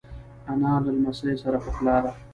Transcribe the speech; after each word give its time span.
انا 0.51 0.71
له 0.83 0.91
لمسیو 0.97 1.41
سره 1.43 1.57
پخلا 1.65 1.97
ده 2.03 2.11